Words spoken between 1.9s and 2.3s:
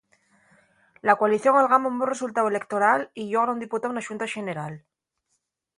un bon